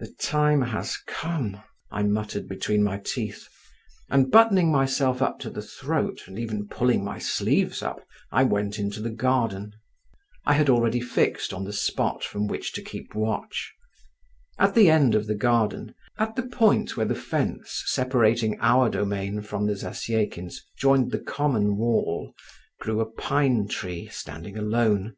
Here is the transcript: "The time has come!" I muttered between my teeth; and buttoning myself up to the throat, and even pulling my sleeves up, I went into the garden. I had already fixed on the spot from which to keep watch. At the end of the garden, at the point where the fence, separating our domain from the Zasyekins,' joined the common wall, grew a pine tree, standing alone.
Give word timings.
"The 0.00 0.12
time 0.12 0.60
has 0.62 0.96
come!" 1.06 1.62
I 1.92 2.02
muttered 2.02 2.48
between 2.48 2.82
my 2.82 2.98
teeth; 2.98 3.46
and 4.10 4.28
buttoning 4.28 4.72
myself 4.72 5.22
up 5.22 5.38
to 5.38 5.50
the 5.50 5.62
throat, 5.62 6.22
and 6.26 6.36
even 6.36 6.66
pulling 6.66 7.04
my 7.04 7.20
sleeves 7.20 7.80
up, 7.80 8.04
I 8.32 8.42
went 8.42 8.80
into 8.80 9.00
the 9.00 9.12
garden. 9.14 9.72
I 10.46 10.54
had 10.54 10.68
already 10.68 11.00
fixed 11.00 11.52
on 11.54 11.62
the 11.62 11.72
spot 11.72 12.24
from 12.24 12.48
which 12.48 12.72
to 12.72 12.82
keep 12.82 13.14
watch. 13.14 13.72
At 14.58 14.74
the 14.74 14.90
end 14.90 15.14
of 15.14 15.28
the 15.28 15.36
garden, 15.36 15.94
at 16.18 16.34
the 16.34 16.48
point 16.48 16.96
where 16.96 17.06
the 17.06 17.14
fence, 17.14 17.84
separating 17.86 18.58
our 18.58 18.90
domain 18.90 19.42
from 19.42 19.68
the 19.68 19.76
Zasyekins,' 19.76 20.58
joined 20.76 21.12
the 21.12 21.20
common 21.20 21.76
wall, 21.76 22.34
grew 22.80 23.00
a 23.00 23.06
pine 23.06 23.68
tree, 23.68 24.08
standing 24.08 24.58
alone. 24.58 25.14